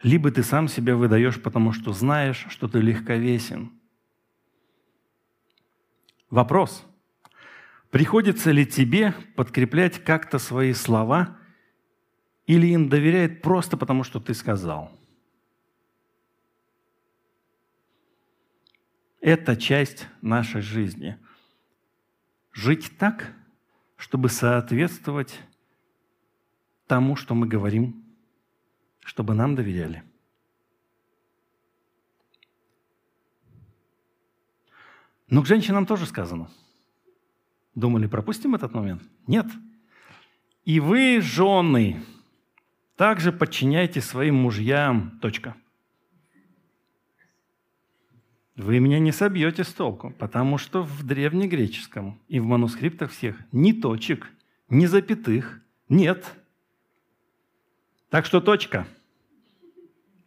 Либо 0.05 0.31
ты 0.31 0.45
сам 0.45 0.69
себя 0.69 0.95
выдаешь, 0.95 1.43
потому 1.43 1.73
что 1.73 1.93
знаешь, 1.93 2.47
что 2.51 2.69
ты 2.69 2.79
легковесен– 2.79 3.73
Вопрос. 6.35 6.85
Приходится 7.91 8.51
ли 8.51 8.67
тебе 8.67 9.15
подкреплять 9.37 10.03
как-то 10.03 10.41
свои 10.41 10.73
слова 10.73 11.39
или 12.49 12.67
им 12.67 12.89
доверяет 12.89 13.41
просто 13.41 13.77
потому, 13.77 14.03
что 14.03 14.19
ты 14.19 14.35
сказал? 14.35 14.91
Это 19.21 19.55
часть 19.57 20.09
нашей 20.23 20.61
жизни. 20.61 21.19
Жить 22.53 22.99
так, 22.99 23.33
чтобы 23.95 24.29
соответствовать 24.29 25.41
тому, 26.89 27.15
что 27.15 27.37
мы 27.37 27.47
говорим, 27.47 28.04
чтобы 29.05 29.35
нам 29.35 29.55
доверяли– 29.55 30.03
Но 35.29 35.43
к 35.43 35.47
женщинам 35.47 35.87
тоже 35.87 36.07
сказано. 36.07 36.49
Думали, 37.75 38.07
пропустим 38.07 38.55
этот 38.55 38.73
момент? 38.73 39.03
Нет. 39.27 39.47
И 40.65 40.81
вы, 40.81 41.21
жены, 41.21 42.05
также 42.97 43.33
подчиняйте 43.33 44.01
своим 44.01 44.37
мужьям. 44.37 45.19
Точка. 45.21 45.57
Вы 48.55 48.79
меня 48.79 49.01
не 49.01 49.11
собьете 49.11 49.65
с 49.65 49.73
толку, 49.73 50.15
потому 50.19 50.59
что 50.59 50.85
в 50.85 51.03
древнегреческом 51.03 52.21
и 52.29 52.39
в 52.39 52.45
манускриптах 52.45 53.11
всех 53.11 53.37
ни 53.51 53.73
точек, 53.73 54.31
ни 54.69 54.87
запятых 54.87 55.61
нет. 55.89 56.25
Так 58.15 58.27
что 58.27 58.41
точка. 58.41 58.87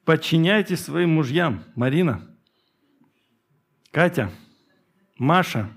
Подчиняйте 0.04 0.76
своим 0.76 1.12
мужьям. 1.12 1.64
Марина, 1.74 2.22
Катя– 3.92 4.30
Маша, 5.18 5.70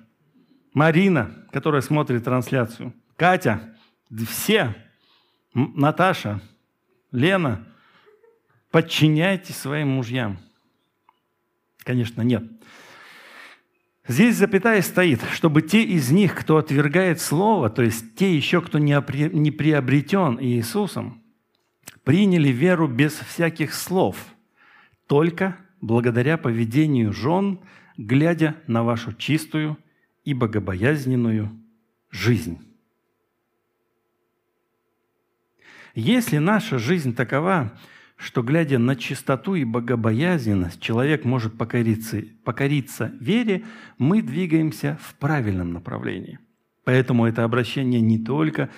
Марина, 0.75 1.47
которая 1.53 1.83
смотрит 1.83 2.25
трансляцию, 2.25 2.95
Катя, 3.15 3.77
все, 4.29 4.75
Наташа, 5.55 6.41
Лена, 7.13 7.65
подчиняйтесь 8.73 9.59
своим 9.59 9.91
мужьям. 9.91 10.41
Конечно, 11.85 12.23
нет. 12.23 12.43
Здесь 14.09 14.35
запятая 14.35 14.83
стоит, 14.83 15.23
чтобы 15.33 15.63
те 15.63 15.85
из 15.85 16.11
них, 16.11 16.35
кто 16.35 16.57
отвергает 16.57 17.21
Слово, 17.21 17.71
то 17.71 17.83
есть 17.83 18.17
те 18.17 18.35
еще, 18.35 18.61
кто 18.61 18.81
не 18.81 19.01
приобретен 19.53 20.41
Иисусом, 20.41 21.20
приняли 22.05 22.49
веру 22.49 22.89
без 22.89 23.13
всяких 23.13 23.75
слов, 23.75 24.17
только 25.07 25.57
благодаря 25.81 26.37
поведению 26.39 27.13
жен, 27.13 27.61
глядя 27.97 28.57
на 28.67 28.83
вашу 28.83 29.13
чистую 29.13 29.77
и 30.25 30.35
богобоязненную 30.35 31.51
жизнь. 32.11 32.59
Если 35.95 36.39
наша 36.39 36.79
жизнь 36.79 37.15
такова, 37.15 37.73
что, 38.17 38.43
глядя 38.43 38.79
на 38.79 38.97
чистоту 38.97 39.55
и 39.55 39.65
богобоязненность, 39.65 40.81
человек 40.81 41.25
может 41.25 41.57
покориться, 41.57 42.23
покориться 42.45 43.13
вере, 43.19 43.65
мы 43.99 44.23
двигаемся 44.23 44.99
в 45.03 45.15
правильном 45.15 45.73
направлении. 45.73 46.39
Поэтому 46.85 47.27
это 47.27 47.45
обращение 47.45 48.01
не 48.01 48.19
только 48.19 48.71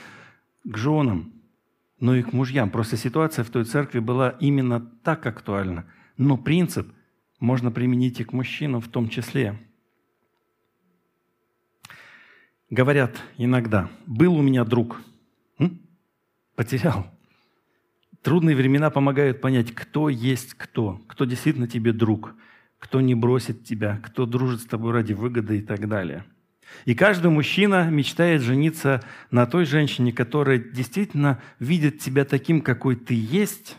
к 0.64 0.76
женам, 0.76 1.32
но 2.02 2.16
и 2.16 2.22
к 2.22 2.32
мужьям. 2.32 2.68
Просто 2.68 2.96
ситуация 2.96 3.44
в 3.44 3.50
той 3.50 3.64
церкви 3.64 4.00
была 4.00 4.30
именно 4.40 4.80
так 4.80 5.24
актуальна. 5.24 5.86
Но 6.16 6.36
принцип 6.36 6.88
можно 7.38 7.70
применить 7.70 8.18
и 8.18 8.24
к 8.24 8.32
мужчинам 8.32 8.80
в 8.80 8.88
том 8.88 9.08
числе. 9.08 9.56
Говорят 12.70 13.22
иногда, 13.38 13.88
был 14.06 14.34
у 14.34 14.42
меня 14.42 14.64
друг, 14.64 15.00
М? 15.58 15.80
потерял, 16.56 17.06
Трудные 18.22 18.56
времена 18.56 18.90
помогают 18.90 19.40
понять, 19.40 19.72
кто 19.72 20.08
есть 20.08 20.54
кто, 20.54 21.00
кто 21.06 21.24
действительно 21.24 21.68
тебе 21.68 21.92
друг, 21.92 22.34
кто 22.78 23.00
не 23.00 23.14
бросит 23.14 23.64
тебя, 23.64 24.00
кто 24.02 24.26
дружит 24.26 24.60
с 24.60 24.64
тобой 24.64 24.92
ради 24.92 25.12
выгоды 25.12 25.58
и 25.58 25.62
так 25.62 25.88
далее. 25.88 26.24
И 26.84 26.94
каждый 26.94 27.30
мужчина 27.30 27.88
мечтает 27.90 28.42
жениться 28.42 29.02
на 29.30 29.46
той 29.46 29.64
женщине, 29.64 30.12
которая 30.12 30.58
действительно 30.58 31.40
видит 31.58 32.00
тебя 32.00 32.24
таким, 32.24 32.60
какой 32.60 32.96
ты 32.96 33.14
есть, 33.14 33.76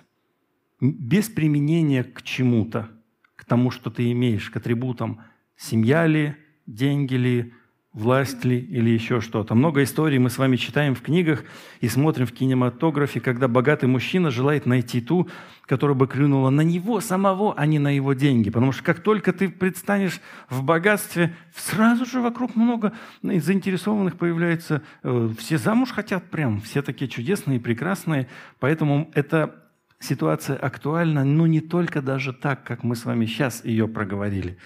без 0.80 1.30
применения 1.30 2.04
к 2.04 2.22
чему-то, 2.22 2.90
к 3.36 3.46
тому, 3.46 3.72
что 3.72 3.90
ты 3.90 4.12
имеешь, 4.12 4.50
к 4.50 4.58
атрибутам. 4.58 5.22
Семья 5.56 6.06
ли, 6.08 6.36
деньги 6.66 7.16
ли, 7.16 7.54
власть 7.94 8.44
ли 8.44 8.58
или 8.58 8.90
еще 8.90 9.22
что-то. 9.22 9.54
Много 9.54 9.84
историй 9.84 10.18
мы 10.18 10.32
с 10.32 10.40
вами 10.40 10.56
читаем 10.56 10.96
в 10.96 11.02
книгах 11.02 11.44
и 11.80 11.88
смотрим 11.88 12.26
в 12.26 12.32
кинематографе, 12.32 13.20
когда 13.20 13.48
богатый 13.48 13.86
мужчина 13.86 14.32
желает 14.32 14.66
найти 14.66 15.00
ту, 15.00 15.30
которая 15.68 15.96
бы 15.96 16.08
клюнула 16.08 16.50
на 16.50 16.62
него 16.62 17.00
самого, 17.02 17.54
а 17.56 17.66
не 17.68 17.78
на 17.78 17.96
его 17.96 18.14
деньги. 18.14 18.50
Потому 18.50 18.72
что 18.72 18.84
как 18.84 19.02
только 19.02 19.32
ты 19.32 19.48
предстанешь 19.48 20.22
в 20.50 20.64
богатстве, 20.64 21.36
сразу 21.56 22.06
же 22.06 22.20
вокруг 22.20 22.56
много 22.56 22.94
заинтересованных 23.22 24.18
появляется. 24.18 24.82
Э, 25.04 25.30
все 25.38 25.60
замуж 25.60 25.92
хотят 25.92 26.32
прям, 26.32 26.62
все 26.62 26.82
такие 26.82 27.08
чудесные, 27.08 27.60
прекрасные. 27.60 28.28
Поэтому 28.60 29.12
эта 29.14 29.56
ситуация 30.00 30.58
актуальна, 30.58 31.24
но 31.24 31.46
не 31.46 31.62
только 31.62 32.02
даже 32.02 32.34
так, 32.34 32.64
как 32.64 32.84
мы 32.84 32.96
с 32.96 33.06
вами 33.06 33.28
сейчас 33.28 33.64
ее 33.64 33.88
проговорили. 33.88 34.58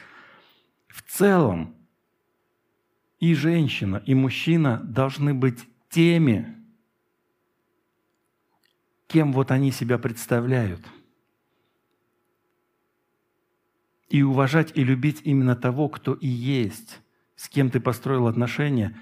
В 0.88 1.04
целом, 1.04 1.76
и 3.20 3.34
женщина, 3.34 4.02
и 4.06 4.14
мужчина 4.14 4.78
должны 4.84 5.34
быть 5.34 5.68
теми, 5.90 6.56
кем 9.08 9.34
вот 9.34 9.52
они 9.52 9.72
себя 9.72 9.98
представляют. 9.98 10.82
И 14.10 14.22
уважать 14.22 14.72
и 14.76 14.84
любить 14.84 15.22
именно 15.24 15.56
того, 15.56 15.90
кто 15.90 16.14
и 16.14 16.28
есть, 16.28 17.02
с 17.36 17.50
кем 17.50 17.70
ты 17.70 17.80
построил 17.80 18.28
отношения, 18.28 18.98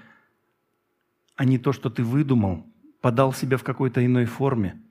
а 1.36 1.44
не 1.44 1.58
то, 1.58 1.72
что 1.72 1.90
ты 1.90 2.02
выдумал, 2.02 2.66
подал 3.00 3.32
себя 3.32 3.56
в 3.56 3.62
какой-то 3.62 4.04
иной 4.04 4.24
форме. 4.24 4.82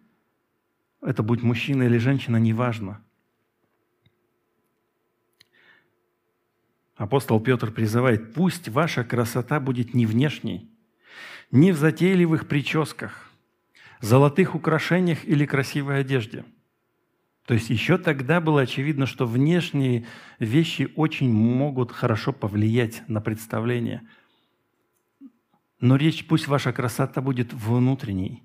Это 1.02 1.22
будь 1.24 1.42
мужчина 1.42 1.84
или 1.84 1.98
женщина, 1.98 2.38
неважно. 2.38 3.05
Апостол 6.96 7.42
Петр 7.42 7.72
призывает, 7.72 8.34
пусть 8.34 8.70
ваша 8.70 9.04
красота 9.04 9.60
будет 9.60 9.94
не 9.94 10.06
внешней, 10.06 10.70
не 11.52 11.74
в 11.74 11.78
затейливых 11.78 12.48
прическах, 12.48 13.30
золотых 14.00 14.56
украшениях 14.56 15.26
или 15.26 15.46
красивой 15.46 16.00
одежде. 16.00 16.46
То 17.46 17.54
есть 17.54 17.70
еще 17.70 17.98
тогда 17.98 18.42
было 18.42 18.62
очевидно, 18.62 19.06
что 19.06 19.28
внешние 19.28 20.06
вещи 20.40 20.92
очень 20.96 21.32
могут 21.32 21.92
хорошо 21.92 22.34
повлиять 22.34 23.04
на 23.08 23.22
представление. 23.22 24.02
Но 25.80 25.98
речь, 25.98 26.26
пусть 26.26 26.48
ваша 26.48 26.72
красота 26.72 27.22
будет 27.22 27.54
внутренней, 27.54 28.42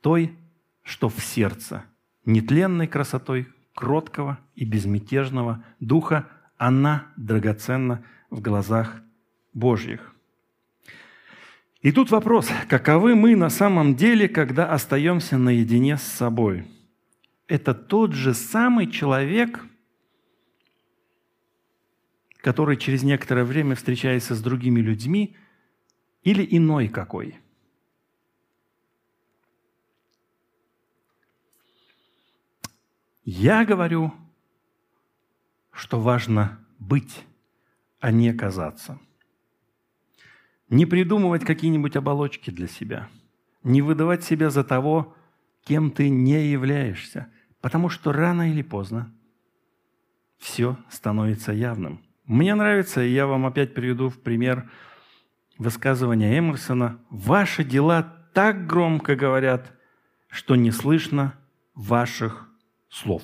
той, 0.00 0.36
что 0.82 1.08
в 1.08 1.22
сердце, 1.22 1.84
нетленной 2.24 2.88
красотой 2.88 3.48
кроткого 3.74 4.38
и 4.56 4.64
безмятежного 4.64 5.62
духа 5.78 6.28
она 6.62 7.12
драгоценна 7.16 8.04
в 8.30 8.40
глазах 8.40 9.02
Божьих. 9.52 10.14
И 11.80 11.90
тут 11.90 12.12
вопрос, 12.12 12.48
каковы 12.68 13.16
мы 13.16 13.34
на 13.34 13.50
самом 13.50 13.96
деле, 13.96 14.28
когда 14.28 14.72
остаемся 14.72 15.38
наедине 15.38 15.96
с 15.96 16.02
собой? 16.02 16.68
Это 17.48 17.74
тот 17.74 18.12
же 18.12 18.32
самый 18.32 18.88
человек, 18.88 19.64
который 22.36 22.76
через 22.76 23.02
некоторое 23.02 23.44
время 23.44 23.74
встречается 23.74 24.36
с 24.36 24.40
другими 24.40 24.80
людьми, 24.80 25.36
или 26.22 26.46
иной 26.48 26.86
какой? 26.86 27.40
Я 33.24 33.64
говорю 33.64 34.12
что 35.72 36.00
важно 36.00 36.58
быть, 36.78 37.24
а 38.00 38.10
не 38.10 38.32
казаться. 38.32 38.98
Не 40.68 40.86
придумывать 40.86 41.44
какие-нибудь 41.44 41.96
оболочки 41.96 42.50
для 42.50 42.68
себя. 42.68 43.08
Не 43.62 43.82
выдавать 43.82 44.24
себя 44.24 44.50
за 44.50 44.64
того, 44.64 45.14
кем 45.64 45.90
ты 45.90 46.08
не 46.08 46.46
являешься. 46.46 47.28
Потому 47.60 47.88
что 47.88 48.12
рано 48.12 48.50
или 48.50 48.62
поздно 48.62 49.12
все 50.38 50.76
становится 50.88 51.52
явным. 51.52 52.02
Мне 52.24 52.54
нравится, 52.54 53.02
и 53.02 53.12
я 53.12 53.26
вам 53.26 53.46
опять 53.46 53.74
приведу 53.74 54.08
в 54.08 54.18
пример 54.18 54.70
высказывания 55.58 56.38
Эмерсона. 56.38 56.98
«Ваши 57.10 57.64
дела 57.64 58.02
так 58.32 58.66
громко 58.66 59.14
говорят, 59.14 59.72
что 60.28 60.56
не 60.56 60.70
слышно 60.70 61.34
ваших 61.74 62.48
слов». 62.88 63.22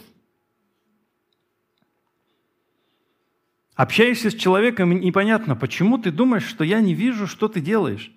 Общаешься 3.78 4.30
с 4.30 4.34
человеком, 4.34 4.90
и 4.90 5.04
непонятно, 5.04 5.54
почему 5.54 5.98
ты 5.98 6.10
думаешь, 6.10 6.44
что 6.44 6.64
я 6.64 6.80
не 6.80 6.94
вижу, 6.94 7.28
что 7.28 7.46
ты 7.46 7.60
делаешь. 7.60 8.12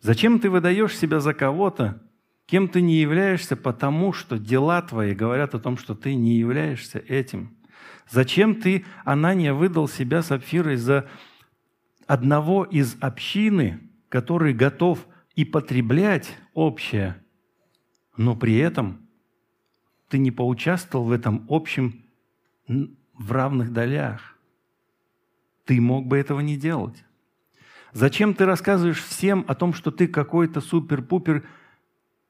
Зачем 0.00 0.40
ты 0.40 0.48
выдаешь 0.48 0.96
себя 0.96 1.20
за 1.20 1.34
кого-то, 1.34 2.02
кем 2.46 2.68
ты 2.68 2.80
не 2.80 2.94
являешься, 2.94 3.56
потому 3.56 4.14
что 4.14 4.38
дела 4.38 4.80
твои 4.80 5.12
говорят 5.12 5.54
о 5.54 5.58
том, 5.58 5.76
что 5.76 5.94
ты 5.94 6.14
не 6.14 6.38
являешься 6.38 6.98
этим? 6.98 7.54
Зачем 8.08 8.54
ты, 8.54 8.86
Анания, 9.04 9.52
выдал 9.52 9.86
себя 9.86 10.22
Сапфирой 10.22 10.76
за 10.76 11.10
одного 12.06 12.64
из 12.64 12.96
общины, 13.02 13.80
который 14.08 14.54
готов 14.54 15.06
и 15.36 15.44
потреблять 15.44 16.38
общее, 16.54 17.22
но 18.16 18.34
при 18.34 18.56
этом 18.56 19.06
ты 20.08 20.16
не 20.16 20.30
поучаствовал 20.30 21.04
в 21.04 21.12
этом 21.12 21.44
общем 21.50 22.01
в 22.66 23.32
равных 23.32 23.72
долях. 23.72 24.36
Ты 25.64 25.80
мог 25.80 26.06
бы 26.06 26.18
этого 26.18 26.40
не 26.40 26.56
делать. 26.56 27.04
Зачем 27.92 28.34
ты 28.34 28.46
рассказываешь 28.46 29.02
всем 29.02 29.44
о 29.48 29.54
том, 29.54 29.74
что 29.74 29.90
ты 29.90 30.08
какой-то 30.08 30.60
супер-пупер? 30.60 31.46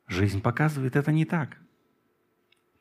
Жизнь 0.09 0.41
показывает, 0.41 0.97
это 0.97 1.13
не 1.13 1.25
так. 1.25 1.57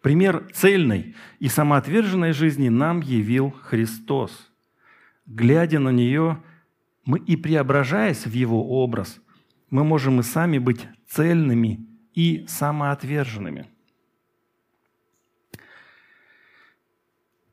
Пример 0.02 0.50
цельной 0.54 1.16
и 1.40 1.48
самоотверженной 1.48 2.34
жизни 2.34 2.70
нам 2.70 3.02
явил 3.02 3.52
Христос. 3.52 4.52
Глядя 5.28 5.80
на 5.80 5.90
нее, 5.90 6.42
мы 7.06 7.20
и 7.20 7.36
преображаясь 7.36 8.26
в 8.26 8.34
Его 8.34 8.82
образ, 8.84 9.22
мы 9.70 9.84
можем 9.84 10.20
и 10.20 10.24
сами 10.24 10.58
быть 10.58 10.88
цельными 11.08 11.88
и 12.14 12.46
самоотверженными– 12.48 13.68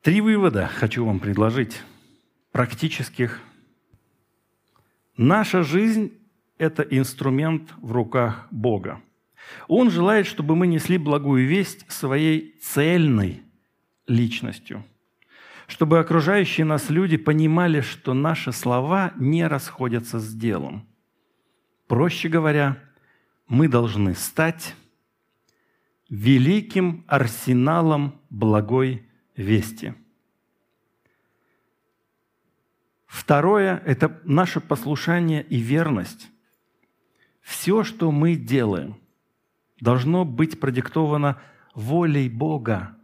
Три 0.08 0.22
вывода 0.22 0.68
хочу 0.68 1.04
вам 1.04 1.20
предложить. 1.20 1.82
практических. 2.50 3.42
Наша 5.18 5.62
жизнь– 5.62 6.14
это 6.58 6.82
инструмент 6.82 7.74
в 7.82 7.92
руках 7.92 8.48
Бога. 8.50 9.02
Он 9.66 9.90
желает, 9.90 10.26
чтобы 10.26 10.56
мы 10.56 10.66
несли 10.66 10.96
благую 10.96 11.46
весть 11.46 11.84
своей 11.92 12.56
цельной 12.62 13.42
личностью, 14.06 14.82
чтобы 15.66 15.98
окружающие 15.98 16.64
нас 16.64 16.88
люди 16.88 17.18
понимали, 17.18 17.82
что 17.82 18.14
наши 18.14 18.50
слова 18.50 19.12
не 19.16 19.46
расходятся 19.46 20.20
с 20.20 20.32
делом. 20.32 20.88
Проще 21.86 22.30
говоря, 22.30 22.78
мы 23.46 23.68
должны 23.68 24.14
стать 24.14 24.74
великим 26.08 27.04
арсеналом 27.08 28.18
благой 28.30 29.04
вести. 29.38 29.94
Второе– 33.07 33.83
это 33.87 34.20
наше 34.24 34.61
послушание 34.61 35.42
и 35.42 35.57
верность. 35.57 36.31
Все, 37.40 37.83
что 37.83 38.12
мы 38.12 38.37
делаем, 38.37 38.96
должно 39.81 40.27
быть 40.27 40.61
продиктовано 40.61 41.40
волей 41.74 42.29
Бога. 42.29 42.94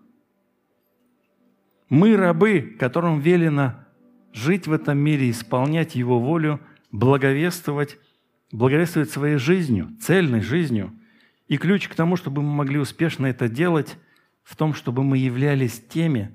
Мы 1.88 2.16
рабы, 2.16 2.76
которым 2.78 3.20
велено 3.20 3.86
жить 4.34 4.66
в 4.66 4.72
этом 4.72 4.98
мире, 4.98 5.30
исполнять 5.30 5.94
Его 5.94 6.20
волю, 6.20 6.60
благовествовать, 6.92 7.96
благовествовать 8.52 9.10
своей 9.10 9.38
жизнью, 9.38 9.96
цельной 10.02 10.42
жизнью– 10.42 10.92
и 11.48 11.56
ключ 11.56 11.88
к 11.88 11.94
тому, 11.94 12.16
чтобы 12.16 12.42
мы 12.42 12.50
могли 12.50 12.78
успешно 12.78 13.26
это 13.26 13.48
делать, 13.48 13.96
в 14.44 14.56
том, 14.56 14.74
чтобы 14.74 15.02
мы 15.02 15.18
являлись 15.18 15.80
теми, 15.80 16.32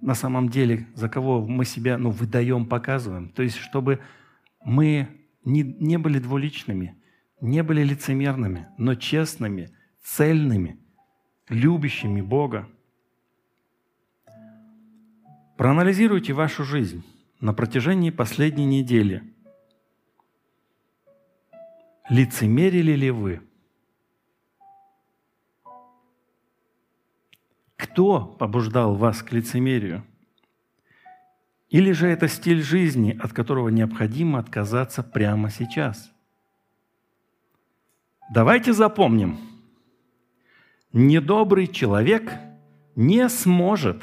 на 0.00 0.14
самом 0.14 0.48
деле, 0.48 0.86
за 0.94 1.10
кого 1.10 1.46
мы 1.46 1.66
себя 1.66 1.98
ну, 1.98 2.10
выдаем, 2.10 2.64
показываем. 2.64 3.28
То 3.28 3.42
есть, 3.42 3.56
чтобы 3.56 4.00
мы 4.64 5.08
не, 5.44 5.62
не 5.62 5.98
были 5.98 6.18
двуличными, 6.18 6.96
не 7.42 7.62
были 7.62 7.82
лицемерными, 7.82 8.68
но 8.78 8.94
честными, 8.94 9.76
цельными, 10.02 10.78
любящими 11.50 12.22
Бога. 12.22 12.66
Проанализируйте 15.58 16.32
вашу 16.32 16.64
жизнь 16.64 17.04
на 17.40 17.52
протяжении 17.52 18.10
последней 18.10 18.64
недели– 18.64 19.22
Лицемерили 22.10 22.92
ли 22.92 23.12
вы? 23.12 23.40
Кто 27.80 28.20
побуждал 28.20 28.94
вас 28.94 29.22
к 29.22 29.32
лицемерию? 29.32 30.04
Или 31.70 31.92
же 31.92 32.08
это 32.08 32.28
стиль 32.28 32.62
жизни, 32.62 33.18
от 33.18 33.32
которого 33.32 33.70
необходимо 33.70 34.38
отказаться 34.38 35.02
прямо 35.02 35.50
сейчас? 35.50 36.12
Давайте 38.30 38.74
запомним, 38.74 39.38
недобрый 40.92 41.66
человек 41.68 42.30
не 42.96 43.26
сможет 43.30 44.02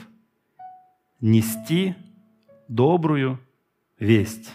нести 1.22 1.96
добрую 2.68 3.40
весть. 4.00 4.52